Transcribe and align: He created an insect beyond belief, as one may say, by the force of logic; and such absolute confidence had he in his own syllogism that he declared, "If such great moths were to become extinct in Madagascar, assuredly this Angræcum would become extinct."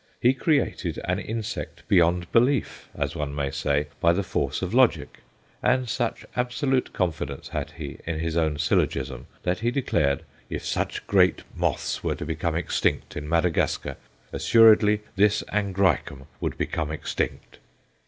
He 0.19 0.33
created 0.33 0.99
an 1.05 1.19
insect 1.19 1.87
beyond 1.87 2.31
belief, 2.31 2.89
as 2.95 3.15
one 3.15 3.35
may 3.35 3.51
say, 3.51 3.85
by 3.99 4.13
the 4.13 4.23
force 4.23 4.63
of 4.63 4.73
logic; 4.73 5.19
and 5.61 5.87
such 5.87 6.25
absolute 6.35 6.91
confidence 6.91 7.49
had 7.49 7.73
he 7.77 7.99
in 8.07 8.17
his 8.17 8.35
own 8.35 8.57
syllogism 8.57 9.27
that 9.43 9.59
he 9.59 9.69
declared, 9.69 10.23
"If 10.49 10.65
such 10.65 11.05
great 11.05 11.43
moths 11.55 12.03
were 12.03 12.15
to 12.15 12.25
become 12.25 12.55
extinct 12.55 13.15
in 13.15 13.29
Madagascar, 13.29 13.95
assuredly 14.33 15.01
this 15.17 15.43
Angræcum 15.53 16.25
would 16.39 16.57
become 16.57 16.89
extinct." 16.89 17.59